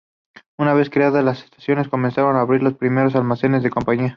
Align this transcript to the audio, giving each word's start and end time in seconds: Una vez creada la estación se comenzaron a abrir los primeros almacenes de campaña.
Una 0.57 0.73
vez 0.73 0.89
creada 0.89 1.21
la 1.21 1.33
estación 1.33 1.83
se 1.83 1.89
comenzaron 1.91 2.35
a 2.35 2.41
abrir 2.41 2.63
los 2.63 2.73
primeros 2.73 3.15
almacenes 3.15 3.61
de 3.61 3.69
campaña. 3.69 4.09